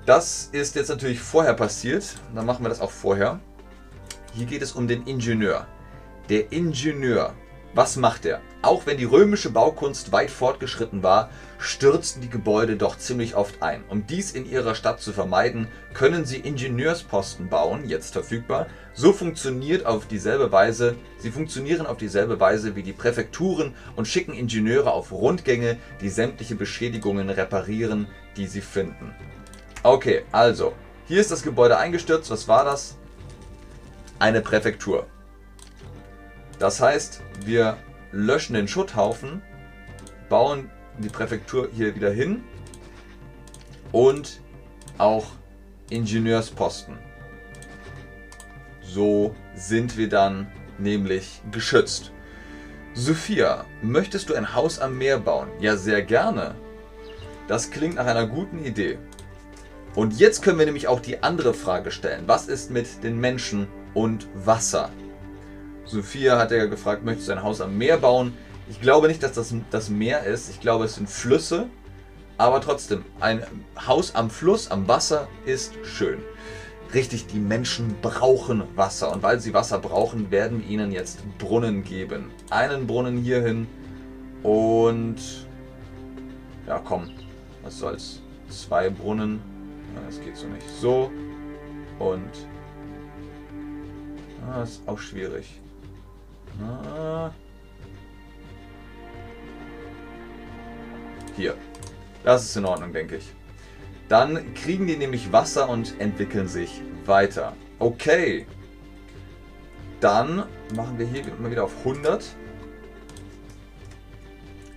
das 0.06 0.50
ist 0.52 0.76
jetzt 0.76 0.90
natürlich 0.90 1.20
vorher 1.20 1.54
passiert. 1.54 2.16
Dann 2.34 2.46
machen 2.46 2.64
wir 2.64 2.70
das 2.70 2.82
auch 2.82 2.92
vorher. 2.92 3.40
Hier 4.34 4.46
geht 4.46 4.62
es 4.62 4.72
um 4.72 4.88
den 4.88 5.04
Ingenieur. 5.04 5.68
Der 6.30 6.52
Ingenieur, 6.52 7.34
was 7.74 7.98
macht 7.98 8.26
er? 8.26 8.42
Auch 8.64 8.86
wenn 8.86 8.98
die 8.98 9.06
römische 9.06 9.50
Baukunst 9.50 10.12
weit 10.12 10.32
fortgeschritten 10.32 11.04
war, 11.04 11.30
stürzten 11.58 12.22
die 12.22 12.30
Gebäude 12.30 12.76
doch 12.78 12.98
ziemlich 12.98 13.36
oft 13.36 13.62
ein. 13.62 13.84
Um 13.90 14.08
dies 14.08 14.32
in 14.32 14.50
ihrer 14.50 14.76
Stadt 14.76 15.02
zu 15.02 15.14
vermeiden, 15.14 15.68
können 15.94 16.26
sie 16.26 16.38
Ingenieursposten 16.38 17.50
bauen, 17.50 17.88
jetzt 17.88 18.14
verfügbar. 18.14 18.68
So 18.94 19.14
funktioniert 19.14 19.86
auf 19.86 20.08
dieselbe 20.08 20.52
Weise, 20.52 20.96
sie 21.18 21.32
funktionieren 21.32 21.86
auf 21.86 21.98
dieselbe 21.98 22.40
Weise 22.40 22.76
wie 22.76 22.84
die 22.84 22.94
Präfekturen 22.94 23.74
und 23.96 24.08
schicken 24.08 24.34
Ingenieure 24.34 24.92
auf 24.92 25.12
Rundgänge, 25.12 25.78
die 26.02 26.10
sämtliche 26.10 26.56
Beschädigungen 26.56 27.30
reparieren, 27.30 28.08
die 28.36 28.48
sie 28.48 28.62
finden. 28.62 29.14
Okay, 29.84 30.24
also, 30.32 30.74
hier 31.08 31.20
ist 31.20 31.32
das 31.32 31.42
Gebäude 31.42 31.78
eingestürzt. 31.78 32.30
Was 32.30 32.48
war 32.48 32.64
das? 32.64 32.98
Eine 34.20 34.42
Präfektur. 34.42 35.08
Das 36.60 36.80
heißt, 36.80 37.24
wir 37.44 37.78
löschen 38.12 38.54
den 38.54 38.68
Schutthaufen, 38.68 39.42
bauen 40.30 40.70
die 41.00 41.10
Präfektur 41.10 41.70
hier 41.74 41.96
wieder 41.96 42.12
hin 42.12 42.44
und 43.92 44.40
auch 45.00 45.26
Ingenieursposten. 45.90 47.00
So 48.84 49.36
sind 49.56 49.98
wir 49.98 50.10
dann 50.10 50.52
nämlich 50.78 51.42
geschützt. 51.52 52.12
Sophia, 52.94 53.66
möchtest 53.82 54.30
du 54.30 54.36
ein 54.36 54.54
Haus 54.54 54.78
am 54.78 55.00
Meer 55.00 55.18
bauen? 55.18 55.50
Ja, 55.60 55.76
sehr 55.76 56.04
gerne. 56.04 56.54
Das 57.48 57.72
klingt 57.72 57.96
nach 57.96 58.06
einer 58.06 58.28
guten 58.28 58.64
Idee. 58.64 59.00
Und 59.96 60.20
jetzt 60.20 60.42
können 60.42 60.58
wir 60.58 60.66
nämlich 60.66 60.88
auch 60.88 61.02
die 61.02 61.22
andere 61.22 61.54
Frage 61.54 61.92
stellen. 61.92 62.24
Was 62.28 62.48
ist 62.48 62.72
mit 62.72 63.04
den 63.04 63.20
Menschen 63.20 63.68
und 63.94 64.28
Wasser? 64.34 64.90
Sophia 65.86 66.38
hat 66.38 66.52
ja 66.52 66.66
gefragt, 66.66 67.04
möchtest 67.04 67.28
du 67.28 67.34
ein 67.34 67.44
Haus 67.44 67.60
am 67.60 67.78
Meer 67.78 67.98
bauen? 67.98 68.34
Ich 68.70 68.80
glaube 68.80 69.10
nicht, 69.10 69.22
dass 69.22 69.34
das 69.34 69.54
das 69.70 69.90
Meer 69.90 70.24
ist. 70.24 70.50
Ich 70.50 70.62
glaube, 70.62 70.86
es 70.86 70.96
sind 70.96 71.10
Flüsse. 71.10 71.68
Aber 72.38 72.62
trotzdem, 72.62 73.04
ein 73.20 73.44
Haus 73.86 74.16
am 74.16 74.30
Fluss, 74.30 74.72
am 74.72 74.88
Wasser 74.88 75.28
ist 75.46 75.74
schön. 75.84 76.20
Richtig, 76.94 77.28
die 77.28 77.40
Menschen 77.40 77.96
brauchen 78.02 78.64
Wasser. 78.76 79.12
Und 79.12 79.24
weil 79.24 79.42
sie 79.42 79.54
Wasser 79.54 79.80
brauchen, 79.80 80.32
werden 80.32 80.62
wir 80.62 80.70
ihnen 80.70 80.92
jetzt 80.94 81.20
Brunnen 81.38 81.84
geben. 81.84 82.32
Einen 82.50 82.88
Brunnen 82.88 83.18
hierhin. 83.18 83.68
Und... 84.42 85.18
Ja, 86.66 86.80
komm. 86.80 87.10
Was 87.64 87.78
soll's. 87.78 88.22
Zwei 88.50 88.90
Brunnen. 88.90 89.51
Das 89.96 90.22
geht 90.22 90.36
so 90.36 90.48
nicht. 90.48 90.70
So. 90.70 91.12
Und... 92.00 92.48
Ah, 94.48 94.60
das 94.60 94.72
ist 94.72 94.88
auch 94.88 95.00
schwierig. 95.00 95.62
Ah. 96.62 97.32
Hier. 101.36 101.56
Das 102.24 102.44
ist 102.44 102.56
in 102.56 102.66
Ordnung, 102.66 102.94
denke 102.94 103.18
ich. 103.18 103.32
Dann 104.10 104.54
kriegen 104.54 104.88
die 104.88 104.98
nämlich 104.98 105.32
Wasser 105.32 105.70
und 105.70 106.00
entwickeln 106.00 106.48
sich 106.48 106.82
weiter. 107.06 107.54
Okay. 107.80 108.46
Dann 110.02 110.46
machen 110.76 110.98
wir 110.98 111.06
hier 111.06 111.24
mal 111.40 111.50
wieder 111.50 111.64
auf 111.64 111.78
100. 111.80 112.36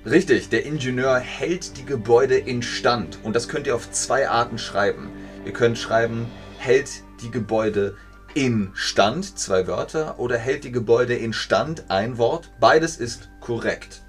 Richtig, 0.06 0.50
der 0.50 0.66
Ingenieur 0.66 1.16
hält 1.18 1.78
die 1.78 1.86
Gebäude 1.86 2.36
instand. 2.36 3.18
Und 3.22 3.34
das 3.34 3.48
könnt 3.48 3.66
ihr 3.66 3.74
auf 3.74 3.90
zwei 3.90 4.28
Arten 4.28 4.58
schreiben. 4.58 5.10
Ihr 5.46 5.54
könnt 5.54 5.78
schreiben, 5.78 6.26
hält 6.58 6.90
die 7.22 7.30
Gebäude 7.30 7.96
instand, 8.34 9.38
zwei 9.38 9.66
Wörter, 9.66 10.18
oder 10.18 10.36
hält 10.36 10.64
die 10.64 10.72
Gebäude 10.72 11.14
instand, 11.14 11.84
ein 11.88 12.18
Wort. 12.18 12.50
Beides 12.60 12.98
ist 12.98 13.30
korrekt. 13.40 14.02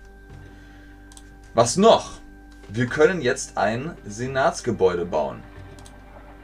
Was 1.54 1.78
noch? 1.78 2.20
Wir 2.68 2.88
können 2.88 3.22
jetzt 3.22 3.58
ein 3.58 3.96
Senatsgebäude 4.06 5.06
bauen. 5.06 5.44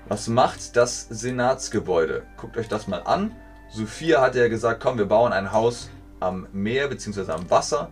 Was 0.08 0.30
macht 0.30 0.78
das 0.78 1.08
Senatsgebäude? 1.10 2.24
Guckt 2.38 2.56
euch 2.56 2.70
das 2.70 2.88
mal 2.88 3.02
an. 3.02 3.34
Sophia 3.70 4.22
hat 4.22 4.36
ja 4.36 4.48
gesagt, 4.48 4.82
komm, 4.82 4.98
wir 4.98 5.08
bauen 5.08 5.34
ein 5.34 5.52
Haus 5.52 5.90
am 6.22 6.48
Meer 6.54 6.88
bzw. 6.88 7.32
am 7.32 7.50
Wasser 7.50 7.90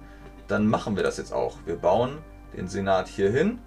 dann 0.49 0.67
machen 0.67 0.95
wir 0.95 1.03
das 1.03 1.17
jetzt 1.17 1.31
auch. 1.31 1.57
Wir 1.65 1.75
bauen 1.75 2.17
den 2.57 2.67
Senat 2.67 3.07
hier 3.07 3.31
hin. 3.31 3.59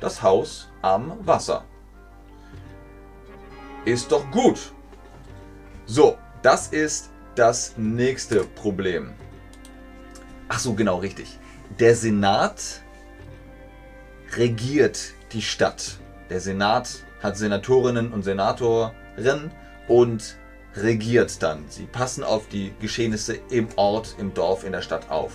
Das 0.00 0.22
Haus 0.22 0.68
am 0.82 1.14
Wasser. 1.26 1.64
Ist 3.84 4.10
doch 4.10 4.28
gut. 4.30 4.72
So, 5.86 6.16
das 6.42 6.68
ist 6.68 7.10
das 7.34 7.74
nächste 7.76 8.44
Problem. 8.44 9.12
Ach 10.48 10.58
so, 10.58 10.74
genau 10.74 10.98
richtig. 10.98 11.38
Der 11.78 11.94
Senat 11.94 12.82
regiert 14.36 15.12
die 15.32 15.42
Stadt. 15.42 15.98
Der 16.30 16.40
Senat 16.40 17.04
hat 17.22 17.36
Senatorinnen 17.36 18.12
und 18.12 18.22
Senatoren 18.22 18.92
und 19.88 20.36
regiert 20.76 21.42
dann. 21.42 21.64
Sie 21.68 21.84
passen 21.86 22.24
auf 22.24 22.48
die 22.48 22.72
Geschehnisse 22.80 23.38
im 23.50 23.68
Ort, 23.76 24.16
im 24.18 24.34
Dorf, 24.34 24.64
in 24.64 24.72
der 24.72 24.82
Stadt 24.82 25.10
auf. 25.10 25.32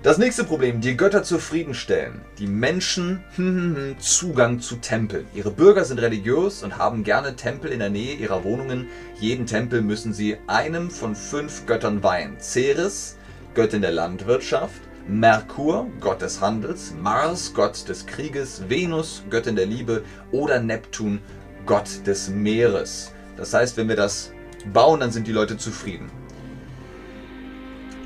Das 0.00 0.16
nächste 0.16 0.44
Problem, 0.44 0.80
die 0.80 0.96
Götter 0.96 1.24
zufriedenstellen. 1.24 2.20
Die 2.38 2.46
Menschen 2.46 3.24
hm, 3.34 3.46
hm, 3.46 3.76
hm, 3.76 3.98
Zugang 3.98 4.60
zu 4.60 4.76
Tempeln. 4.76 5.26
Ihre 5.34 5.50
Bürger 5.50 5.84
sind 5.84 5.98
religiös 5.98 6.62
und 6.62 6.78
haben 6.78 7.02
gerne 7.02 7.34
Tempel 7.34 7.72
in 7.72 7.80
der 7.80 7.90
Nähe 7.90 8.14
ihrer 8.14 8.44
Wohnungen. 8.44 8.86
Jeden 9.18 9.44
Tempel 9.44 9.82
müssen 9.82 10.12
sie 10.12 10.36
einem 10.46 10.88
von 10.88 11.16
fünf 11.16 11.66
Göttern 11.66 12.04
weihen. 12.04 12.36
Ceres, 12.38 13.16
Göttin 13.54 13.82
der 13.82 13.90
Landwirtschaft, 13.90 14.80
Merkur, 15.08 15.88
Gott 15.98 16.22
des 16.22 16.40
Handels, 16.40 16.94
Mars, 17.02 17.52
Gott 17.52 17.88
des 17.88 18.06
Krieges, 18.06 18.68
Venus, 18.68 19.24
Göttin 19.30 19.56
der 19.56 19.66
Liebe 19.66 20.04
oder 20.30 20.60
Neptun, 20.60 21.18
Gott 21.66 22.06
des 22.06 22.28
Meeres. 22.28 23.10
Das 23.36 23.52
heißt, 23.52 23.76
wenn 23.76 23.88
wir 23.88 23.96
das 23.96 24.30
bauen, 24.72 25.00
dann 25.00 25.10
sind 25.10 25.26
die 25.26 25.32
Leute 25.32 25.56
zufrieden. 25.56 26.08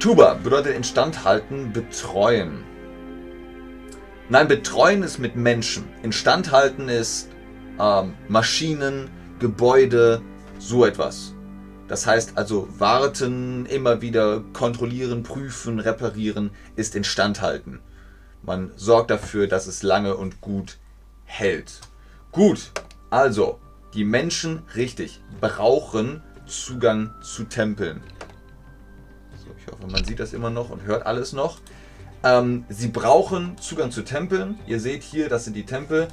Tuba 0.02 0.34
bedeutet 0.34 0.74
instandhalten, 0.74 1.72
betreuen. 1.72 2.64
Nein, 4.28 4.48
betreuen 4.48 5.04
ist 5.04 5.20
mit 5.20 5.36
Menschen. 5.36 5.84
Instandhalten 6.02 6.88
ist 6.88 7.28
ähm, 7.78 8.14
Maschinen, 8.26 9.08
Gebäude, 9.38 10.20
so 10.58 10.84
etwas. 10.84 11.34
Das 11.86 12.04
heißt 12.04 12.36
also 12.36 12.66
warten, 12.80 13.64
immer 13.66 14.02
wieder 14.02 14.40
kontrollieren, 14.52 15.22
prüfen, 15.22 15.78
reparieren 15.78 16.50
ist 16.74 16.96
instandhalten. 16.96 17.78
Man 18.42 18.72
sorgt 18.74 19.12
dafür, 19.12 19.46
dass 19.46 19.68
es 19.68 19.84
lange 19.84 20.16
und 20.16 20.40
gut 20.40 20.78
hält. 21.26 21.80
Gut, 22.32 22.72
also, 23.08 23.60
die 23.94 24.04
Menschen, 24.04 24.64
richtig, 24.74 25.20
brauchen 25.40 26.24
Zugang 26.48 27.14
zu 27.22 27.44
Tempeln. 27.44 28.02
So, 29.42 29.48
ich 29.58 29.66
hoffe, 29.66 29.86
man 29.90 30.04
sieht 30.04 30.20
das 30.20 30.32
immer 30.32 30.50
noch 30.50 30.70
und 30.70 30.84
hört 30.84 31.04
alles 31.04 31.32
noch. 31.32 31.58
Ähm, 32.22 32.64
sie 32.68 32.88
brauchen 32.88 33.58
Zugang 33.58 33.90
zu 33.90 34.02
Tempeln. 34.02 34.58
Ihr 34.66 34.78
seht 34.78 35.02
hier, 35.02 35.28
das 35.28 35.44
sind 35.44 35.54
die 35.54 35.66
Tempel. 35.66 36.06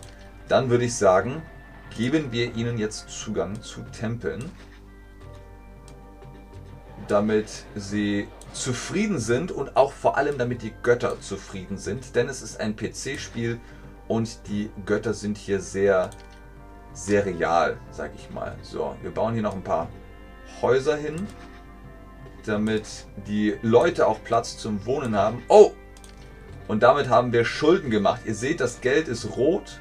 Dann 0.48 0.72
würde 0.72 0.86
ich 0.86 0.96
sagen, 0.96 1.44
geben 1.96 2.32
wir 2.32 2.56
ihnen 2.56 2.80
jetzt 2.80 3.10
Zugang 3.10 3.62
zu 3.62 3.82
Tempeln. 3.92 4.52
Damit 7.08 7.66
sie 7.76 8.28
zufrieden 8.54 9.20
sind 9.20 9.52
und 9.52 9.78
auch 9.78 9.92
vor 9.92 10.18
allem 10.18 10.40
damit 10.40 10.64
die 10.64 10.74
Götter 10.82 11.22
zufrieden 11.22 11.78
sind. 11.78 12.16
Denn 12.16 12.28
es 12.28 12.42
ist 12.42 12.60
ein 12.60 12.76
PC-Spiel 12.76 13.60
und 14.08 14.48
die 14.48 14.72
Götter 14.88 15.14
sind 15.14 15.38
hier 15.38 15.60
sehr, 15.60 16.10
sehr 16.94 17.28
real, 17.28 17.78
sag 17.92 18.12
ich 18.16 18.32
mal. 18.32 18.56
So, 18.64 18.96
wir 19.04 19.12
bauen 19.12 19.34
hier 19.34 19.44
noch 19.44 19.56
ein 19.56 19.64
paar 19.64 19.88
Häuser 20.64 20.98
hin, 20.98 21.28
damit 22.50 23.06
die 23.28 23.56
Leute 23.62 24.08
auch 24.08 24.24
Platz 24.24 24.58
zum 24.58 24.86
Wohnen 24.86 25.16
haben. 25.16 25.44
Oh! 25.48 25.72
Und 26.68 26.84
damit 26.84 27.10
haben 27.10 27.32
wir 27.34 27.46
Schulden 27.46 27.90
gemacht. 27.90 28.22
Ihr 28.26 28.36
seht, 28.36 28.60
das 28.60 28.82
Geld 28.82 29.08
ist 29.08 29.38
rot. 29.38 29.80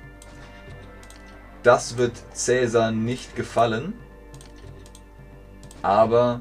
Das 1.62 1.98
wird 1.98 2.12
Cäsar 2.32 2.92
nicht 2.92 3.36
gefallen. 3.36 3.94
Aber 5.82 6.40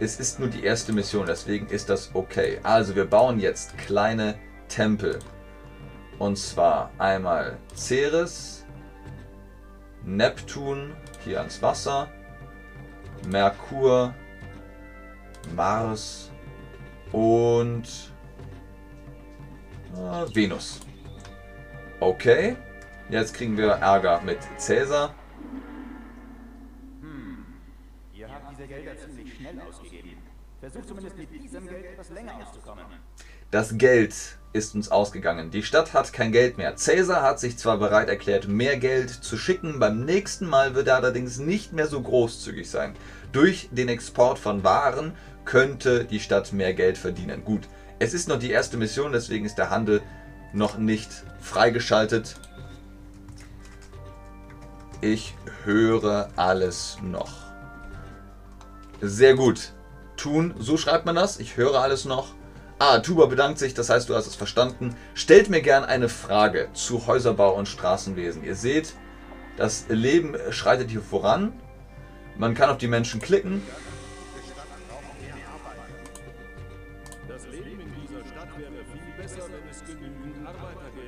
es 0.00 0.20
ist 0.20 0.38
nur 0.38 0.48
die 0.48 0.64
erste 0.64 0.92
Mission, 0.92 1.26
deswegen 1.26 1.66
ist 1.66 1.90
das 1.90 2.10
okay. 2.14 2.60
Also 2.62 2.94
wir 2.94 3.04
bauen 3.04 3.40
jetzt 3.40 3.76
kleine 3.78 4.38
Tempel. 4.68 5.18
Und 6.18 6.38
zwar 6.38 6.90
einmal 6.98 7.58
Ceres, 7.74 8.64
Neptun, 10.04 10.94
hier 11.24 11.38
ans 11.38 11.60
Wasser, 11.62 12.08
Merkur, 13.28 14.14
Mars 15.54 16.30
und 17.12 18.12
äh, 19.94 20.34
Venus. 20.34 20.80
Okay, 22.00 22.56
jetzt 23.10 23.34
kriegen 23.34 23.56
wir 23.56 23.70
Ärger 23.70 24.20
mit 24.22 24.38
Cäsar. 24.56 25.14
Hm. 27.00 27.46
Ihr 28.12 28.28
habt 28.28 28.50
diese 28.52 28.68
Gelder 28.68 28.92
ziemlich 28.96 29.34
schnell 29.34 29.60
ausgegeben. 29.60 30.18
Versucht 30.60 30.88
zumindest 30.88 31.16
mit 31.16 31.30
diesem 31.32 31.68
Geld 31.68 31.84
etwas 31.84 32.10
länger 32.10 32.36
auszukommen. 32.36 32.84
Das 33.50 33.78
Geld 33.78 34.14
ist 34.52 34.74
uns 34.74 34.90
ausgegangen. 34.90 35.50
Die 35.50 35.62
Stadt 35.62 35.94
hat 35.94 36.12
kein 36.12 36.32
Geld 36.32 36.58
mehr. 36.58 36.76
Cäsar 36.76 37.22
hat 37.22 37.40
sich 37.40 37.56
zwar 37.56 37.78
bereit 37.78 38.08
erklärt, 38.08 38.48
mehr 38.48 38.76
Geld 38.76 39.10
zu 39.10 39.36
schicken, 39.36 39.78
beim 39.78 40.04
nächsten 40.04 40.46
Mal 40.46 40.74
wird 40.74 40.88
er 40.88 40.96
allerdings 40.96 41.38
nicht 41.38 41.72
mehr 41.72 41.86
so 41.86 42.00
großzügig 42.02 42.68
sein. 42.68 42.94
Durch 43.32 43.68
den 43.72 43.88
Export 43.88 44.38
von 44.38 44.64
Waren 44.64 45.14
könnte 45.48 46.04
die 46.04 46.20
Stadt 46.20 46.52
mehr 46.52 46.74
Geld 46.74 46.98
verdienen. 46.98 47.42
Gut, 47.42 47.62
es 47.98 48.12
ist 48.12 48.28
noch 48.28 48.38
die 48.38 48.50
erste 48.50 48.76
Mission, 48.76 49.12
deswegen 49.12 49.46
ist 49.46 49.56
der 49.56 49.70
Handel 49.70 50.02
noch 50.52 50.76
nicht 50.76 51.08
freigeschaltet. 51.40 52.36
Ich 55.00 55.34
höre 55.64 56.28
alles 56.36 56.98
noch. 57.02 57.32
Sehr 59.00 59.36
gut. 59.36 59.72
Tun, 60.18 60.52
so 60.58 60.76
schreibt 60.76 61.06
man 61.06 61.14
das. 61.14 61.40
Ich 61.40 61.56
höre 61.56 61.80
alles 61.80 62.04
noch. 62.04 62.34
Ah, 62.78 62.98
Tuba 62.98 63.24
bedankt 63.24 63.58
sich, 63.58 63.72
das 63.72 63.88
heißt, 63.88 64.06
du 64.10 64.14
hast 64.14 64.26
es 64.26 64.34
verstanden. 64.34 64.94
Stellt 65.14 65.48
mir 65.48 65.62
gern 65.62 65.84
eine 65.84 66.10
Frage 66.10 66.68
zu 66.74 67.06
Häuserbau 67.06 67.54
und 67.54 67.68
Straßenwesen. 67.68 68.44
Ihr 68.44 68.54
seht, 68.54 68.92
das 69.56 69.86
Leben 69.88 70.36
schreitet 70.50 70.90
hier 70.90 71.00
voran. 71.00 71.54
Man 72.36 72.54
kann 72.54 72.68
auf 72.68 72.78
die 72.78 72.86
Menschen 72.86 73.22
klicken. 73.22 73.62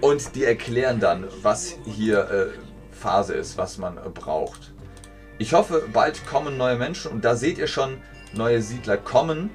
Und 0.01 0.35
die 0.35 0.45
erklären 0.45 0.99
dann, 0.99 1.27
was 1.43 1.77
hier 1.85 2.31
äh, 2.31 2.47
Phase 2.93 3.35
ist, 3.35 3.59
was 3.59 3.79
man 3.79 3.99
äh, 3.99 4.09
braucht. 4.09 4.73
Ich 5.39 5.53
hoffe, 5.53 5.89
bald 5.93 6.27
kommen 6.27 6.57
neue 6.57 6.77
Menschen 6.77 7.11
und 7.11 7.25
da 7.25 7.37
seht 7.37 7.59
ihr 7.59 7.67
schon, 7.67 7.99
neue 8.33 8.63
Siedler 8.63 8.97
kommen 8.97 9.51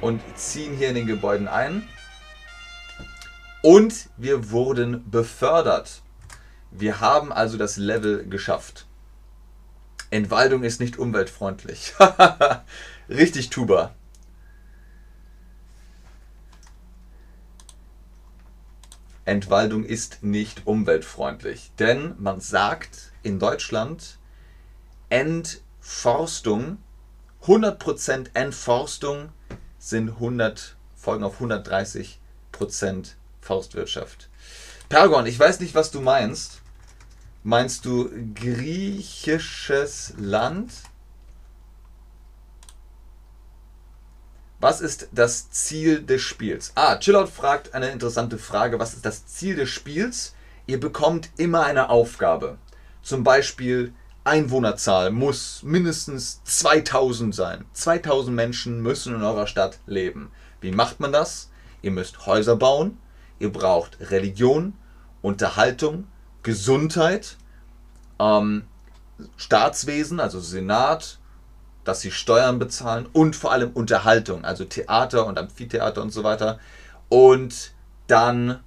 und 0.00 0.20
ziehen 0.36 0.76
hier 0.76 0.88
in 0.88 0.94
den 0.94 1.06
Gebäuden 1.06 1.48
ein. 1.48 1.88
Und 3.62 4.08
wir 4.16 4.50
wurden 4.50 5.08
befördert. 5.10 6.02
Wir 6.70 7.00
haben 7.00 7.32
also 7.32 7.58
das 7.58 7.76
Level 7.76 8.26
geschafft. 8.28 8.86
Entwaldung 10.10 10.62
ist 10.62 10.80
nicht 10.80 10.98
umweltfreundlich. 10.98 11.94
Richtig 13.08 13.50
Tuba. 13.50 13.94
Entwaldung 19.28 19.84
ist 19.84 20.22
nicht 20.22 20.66
umweltfreundlich. 20.66 21.70
Denn 21.78 22.14
man 22.18 22.40
sagt 22.40 23.12
in 23.22 23.38
Deutschland, 23.38 24.18
Entforstung, 25.10 26.78
100% 27.44 28.30
Entforstung 28.34 29.28
sind 29.78 30.08
100, 30.08 30.76
folgen 30.96 31.24
auf 31.24 31.40
130% 31.40 32.16
Forstwirtschaft. 33.40 34.28
Pergon, 34.88 35.26
ich 35.26 35.38
weiß 35.38 35.60
nicht, 35.60 35.74
was 35.74 35.90
du 35.90 36.00
meinst. 36.00 36.62
Meinst 37.44 37.84
du 37.84 38.10
griechisches 38.34 40.14
Land? 40.16 40.72
Was 44.60 44.80
ist 44.80 45.08
das 45.12 45.50
Ziel 45.50 46.02
des 46.02 46.20
Spiels? 46.20 46.72
Ah, 46.74 46.96
Chillout 46.96 47.28
fragt 47.28 47.74
eine 47.74 47.90
interessante 47.90 48.38
Frage. 48.38 48.80
Was 48.80 48.94
ist 48.94 49.04
das 49.04 49.26
Ziel 49.26 49.54
des 49.54 49.68
Spiels? 49.68 50.34
Ihr 50.66 50.80
bekommt 50.80 51.30
immer 51.36 51.64
eine 51.64 51.90
Aufgabe. 51.90 52.58
Zum 53.02 53.22
Beispiel 53.22 53.94
Einwohnerzahl 54.24 55.12
muss 55.12 55.62
mindestens 55.62 56.42
2000 56.42 57.32
sein. 57.34 57.64
2000 57.72 58.34
Menschen 58.34 58.82
müssen 58.82 59.14
in 59.14 59.22
eurer 59.22 59.46
Stadt 59.46 59.78
leben. 59.86 60.32
Wie 60.60 60.72
macht 60.72 60.98
man 60.98 61.12
das? 61.12 61.50
Ihr 61.80 61.92
müsst 61.92 62.26
Häuser 62.26 62.56
bauen, 62.56 62.98
ihr 63.38 63.52
braucht 63.52 64.10
Religion, 64.10 64.74
Unterhaltung, 65.22 66.08
Gesundheit, 66.42 67.36
ähm, 68.18 68.64
Staatswesen, 69.36 70.18
also 70.18 70.40
Senat, 70.40 71.20
dass 71.88 72.00
sie 72.00 72.10
Steuern 72.10 72.58
bezahlen 72.58 73.06
und 73.12 73.34
vor 73.34 73.52
allem 73.52 73.70
Unterhaltung, 73.70 74.44
also 74.44 74.64
Theater 74.64 75.26
und 75.26 75.38
Amphitheater 75.38 76.02
und 76.02 76.12
so 76.12 76.22
weiter. 76.22 76.58
Und 77.08 77.72
dann, 78.06 78.60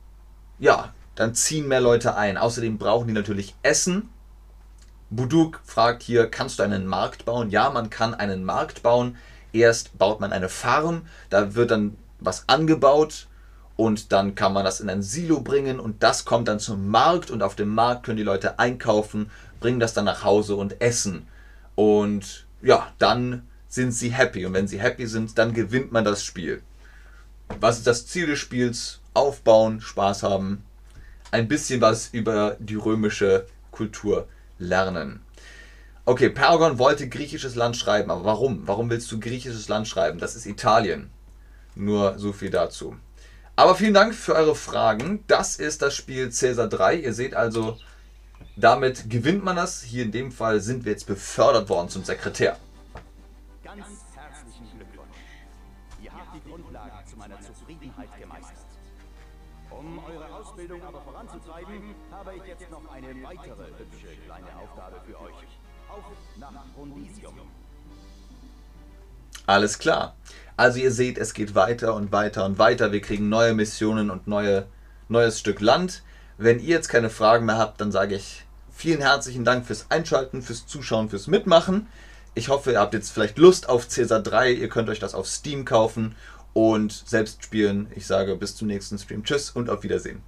ja, 0.59 0.93
dann 1.15 1.35
ziehen 1.35 1.67
mehr 1.67 1.81
Leute 1.81 2.15
ein. 2.15 2.37
Außerdem 2.37 2.77
brauchen 2.77 3.07
die 3.07 3.13
natürlich 3.13 3.55
Essen 3.63 4.09
Buduk 5.11 5.59
fragt 5.65 6.03
hier, 6.03 6.27
kannst 6.27 6.59
du 6.59 6.63
einen 6.63 6.87
Markt 6.87 7.25
bauen? 7.25 7.49
Ja, 7.49 7.69
man 7.69 7.89
kann 7.89 8.13
einen 8.13 8.45
Markt 8.45 8.81
bauen. 8.81 9.17
Erst 9.51 9.97
baut 9.97 10.21
man 10.21 10.31
eine 10.31 10.47
Farm, 10.47 11.01
da 11.29 11.53
wird 11.53 11.71
dann 11.71 11.97
was 12.21 12.47
angebaut 12.47 13.27
und 13.75 14.13
dann 14.13 14.35
kann 14.35 14.53
man 14.53 14.63
das 14.63 14.79
in 14.79 14.89
ein 14.89 15.01
Silo 15.01 15.41
bringen 15.41 15.81
und 15.81 16.01
das 16.01 16.23
kommt 16.23 16.47
dann 16.47 16.61
zum 16.61 16.87
Markt 16.87 17.29
und 17.29 17.43
auf 17.43 17.55
dem 17.55 17.67
Markt 17.67 18.03
können 18.03 18.15
die 18.15 18.23
Leute 18.23 18.57
einkaufen, 18.59 19.29
bringen 19.59 19.81
das 19.81 19.93
dann 19.93 20.05
nach 20.05 20.23
Hause 20.23 20.55
und 20.55 20.79
essen. 20.79 21.27
Und 21.75 22.45
ja, 22.61 22.93
dann 22.97 23.47
sind 23.67 23.91
sie 23.91 24.09
happy 24.09 24.45
und 24.45 24.53
wenn 24.53 24.67
sie 24.67 24.79
happy 24.79 25.07
sind, 25.07 25.37
dann 25.37 25.53
gewinnt 25.53 25.91
man 25.91 26.05
das 26.05 26.23
Spiel. 26.23 26.61
Was 27.59 27.77
ist 27.77 27.87
das 27.87 28.07
Ziel 28.07 28.27
des 28.27 28.39
Spiels? 28.39 28.99
Aufbauen, 29.13 29.81
Spaß 29.81 30.23
haben, 30.23 30.63
ein 31.31 31.47
bisschen 31.47 31.81
was 31.81 32.09
über 32.13 32.55
die 32.59 32.75
römische 32.75 33.45
Kultur 33.71 34.27
lernen. 34.57 35.21
Okay, 36.05 36.29
Paragon 36.29 36.79
wollte 36.79 37.09
griechisches 37.09 37.55
Land 37.55 37.77
schreiben, 37.77 38.09
aber 38.09 38.25
warum? 38.25 38.67
Warum 38.67 38.89
willst 38.89 39.11
du 39.11 39.19
griechisches 39.19 39.67
Land 39.67 39.87
schreiben? 39.87 40.19
Das 40.19 40.35
ist 40.35 40.45
Italien. 40.45 41.11
Nur 41.75 42.17
so 42.17 42.33
viel 42.33 42.49
dazu. 42.49 42.95
Aber 43.55 43.75
vielen 43.75 43.93
Dank 43.93 44.15
für 44.15 44.33
eure 44.33 44.55
Fragen. 44.55 45.23
Das 45.27 45.57
ist 45.57 45.81
das 45.81 45.95
Spiel 45.95 46.31
Caesar 46.31 46.67
3. 46.67 46.95
Ihr 46.95 47.13
seht 47.13 47.35
also, 47.35 47.77
damit 48.55 49.09
gewinnt 49.09 49.43
man 49.43 49.55
das. 49.55 49.81
Hier 49.81 50.03
in 50.03 50.11
dem 50.11 50.31
Fall 50.31 50.61
sind 50.61 50.85
wir 50.85 50.91
jetzt 50.91 51.07
befördert 51.07 51.69
worden 51.69 51.89
zum 51.89 52.03
Sekretär. 52.03 52.57
Ganz 53.63 53.85
herzlichen 54.15 54.67
Glückwunsch. 54.75 55.17
Ihr 56.03 56.11
habt 56.11 56.35
die 56.35 56.49
Grundlagen 56.49 57.07
zu 57.09 57.17
meiner 57.17 57.39
Zufriedenheit 57.41 58.09
gemeistert. 58.19 58.57
Um 59.69 59.99
eure 60.03 60.33
Ausbildung 60.35 60.81
aber 60.83 61.01
voranzutreiben, 61.01 61.95
habe 62.11 62.35
ich 62.35 62.43
jetzt 62.43 62.69
noch 62.69 62.91
eine 62.91 63.07
weitere 63.23 63.67
hübsche 63.77 64.07
kleine 64.25 64.55
Aufgabe 64.61 65.01
für 65.05 65.19
euch. 65.21 65.47
Auf 65.89 66.03
nach 66.37 66.65
Brundisium. 66.75 67.33
Alles 69.47 69.79
klar. 69.79 70.15
Also 70.57 70.79
ihr 70.79 70.91
seht, 70.91 71.17
es 71.17 71.33
geht 71.33 71.55
weiter 71.55 71.95
und 71.95 72.11
weiter 72.11 72.45
und 72.45 72.59
weiter. 72.59 72.91
Wir 72.91 73.01
kriegen 73.01 73.29
neue 73.29 73.53
Missionen 73.53 74.11
und 74.11 74.27
neue, 74.27 74.67
neues 75.07 75.39
Stück 75.39 75.61
Land. 75.61 76.03
Wenn 76.43 76.59
ihr 76.59 76.69
jetzt 76.69 76.89
keine 76.89 77.11
Fragen 77.11 77.45
mehr 77.45 77.59
habt, 77.59 77.79
dann 77.81 77.91
sage 77.91 78.15
ich 78.15 78.47
vielen 78.73 79.01
herzlichen 79.01 79.45
Dank 79.45 79.67
fürs 79.67 79.85
Einschalten, 79.89 80.41
fürs 80.41 80.65
Zuschauen, 80.65 81.07
fürs 81.07 81.27
Mitmachen. 81.27 81.85
Ich 82.33 82.49
hoffe, 82.49 82.71
ihr 82.71 82.79
habt 82.79 82.95
jetzt 82.95 83.11
vielleicht 83.11 83.37
Lust 83.37 83.69
auf 83.69 83.87
Cäsar 83.87 84.21
3. 84.21 84.53
Ihr 84.53 84.67
könnt 84.67 84.89
euch 84.89 84.97
das 84.97 85.13
auf 85.13 85.27
Steam 85.27 85.65
kaufen 85.65 86.15
und 86.53 86.91
selbst 86.91 87.43
spielen. 87.43 87.91
Ich 87.95 88.07
sage 88.07 88.35
bis 88.35 88.55
zum 88.55 88.69
nächsten 88.69 88.97
Stream. 88.97 89.23
Tschüss 89.23 89.51
und 89.51 89.69
auf 89.69 89.83
Wiedersehen. 89.83 90.23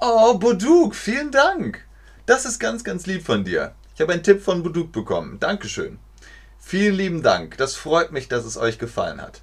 Oh, 0.00 0.36
Boduk, 0.38 0.96
vielen 0.96 1.30
Dank. 1.30 1.86
Das 2.26 2.46
ist 2.46 2.58
ganz, 2.58 2.82
ganz 2.82 3.06
lieb 3.06 3.24
von 3.24 3.44
dir. 3.44 3.76
Ich 3.94 4.00
habe 4.00 4.12
einen 4.12 4.24
Tipp 4.24 4.42
von 4.42 4.64
Boduk 4.64 4.90
bekommen. 4.90 5.38
Dankeschön. 5.38 6.00
Vielen 6.58 6.96
lieben 6.96 7.22
Dank. 7.22 7.58
Das 7.58 7.76
freut 7.76 8.10
mich, 8.10 8.26
dass 8.26 8.44
es 8.44 8.56
euch 8.56 8.80
gefallen 8.80 9.22
hat. 9.22 9.40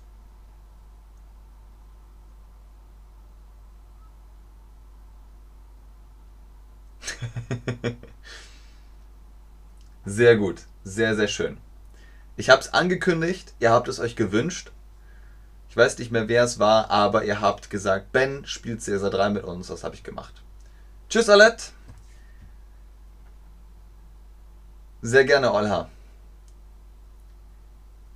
sehr 10.06 10.38
gut. 10.38 10.62
Sehr, 10.84 11.16
sehr 11.16 11.28
schön. 11.28 11.58
Ich 12.38 12.50
habe 12.50 12.62
es 12.62 12.74
angekündigt, 12.74 13.54
ihr 13.60 13.72
habt 13.72 13.88
es 13.88 14.00
euch 14.00 14.16
gewünscht. 14.16 14.72
Ich 15.70 15.78
weiß 15.78 15.98
nicht 16.00 16.12
mehr, 16.12 16.28
wer 16.28 16.44
es 16.44 16.60
war, 16.60 16.90
aber 16.90 17.24
ihr 17.24 17.40
habt 17.40 17.70
gesagt, 17.70 18.12
Ben 18.12 18.46
spielt 18.46 18.84
Caesar 18.84 19.10
3 19.10 19.30
mit 19.30 19.44
uns. 19.44 19.68
Das 19.68 19.84
habe 19.84 19.96
ich 19.96 20.04
gemacht. 20.04 20.34
Tschüss, 21.10 21.30
Alette. 21.30 21.66
Sehr 25.02 25.26
gerne, 25.26 25.54
Olha. 25.54 25.90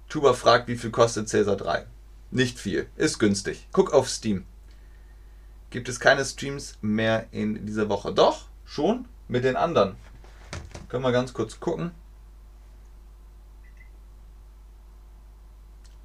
Tuba 0.09 0.33
fragt, 0.33 0.67
wie 0.67 0.77
viel 0.77 0.91
kostet 0.91 1.29
Caesar 1.29 1.55
3? 1.55 1.85
Nicht 2.31 2.59
viel, 2.59 2.87
ist 2.95 3.19
günstig. 3.19 3.67
Guck 3.71 3.93
auf 3.93 4.09
Steam. 4.09 4.45
Gibt 5.69 5.89
es 5.89 5.99
keine 5.99 6.23
Streams 6.25 6.77
mehr 6.81 7.27
in 7.31 7.65
dieser 7.65 7.89
Woche? 7.89 8.13
Doch, 8.13 8.47
schon 8.65 9.07
mit 9.27 9.43
den 9.43 9.55
anderen. 9.55 9.95
Können 10.89 11.03
wir 11.03 11.11
ganz 11.11 11.33
kurz 11.33 11.59
gucken. 11.59 11.91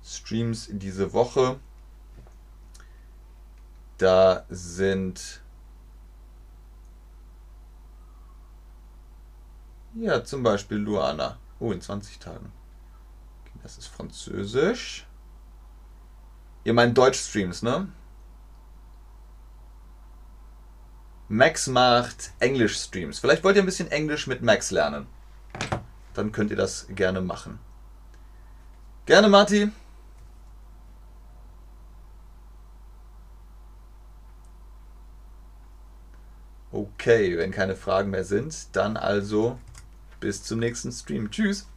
Streams 0.03 0.69
diese 0.71 1.13
Woche. 1.13 1.59
Da 3.99 4.45
sind 4.49 5.43
ja 9.95 10.25
zum 10.25 10.43
Beispiel 10.43 10.79
Luana. 10.79 11.39
Oh, 11.59 11.73
in 11.73 11.81
20 11.81 12.19
Tagen. 12.19 12.53
Das 13.63 13.77
ist 13.77 13.89
Französisch. 13.89 15.07
Ihr 16.65 16.73
meint 16.73 16.97
Deutsch-Streams, 16.97 17.63
ne? 17.63 17.89
Max 21.33 21.69
macht 21.69 22.33
Englisch-Streams. 22.41 23.21
Vielleicht 23.21 23.45
wollt 23.45 23.55
ihr 23.55 23.63
ein 23.63 23.67
bisschen 23.67 23.89
Englisch 23.93 24.27
mit 24.27 24.43
Max 24.43 24.73
lernen. 24.73 25.07
Dann 26.13 26.33
könnt 26.33 26.51
ihr 26.51 26.57
das 26.57 26.89
gerne 26.89 27.21
machen. 27.21 27.61
Gerne, 29.07 29.29
Marti. 29.29 29.71
Okay, 36.73 37.39
wenn 37.39 37.53
keine 37.53 37.77
Fragen 37.77 38.11
mehr 38.11 38.25
sind, 38.25 38.75
dann 38.75 38.97
also 38.97 39.57
bis 40.19 40.43
zum 40.43 40.59
nächsten 40.59 40.91
Stream. 40.91 41.31
Tschüss. 41.31 41.69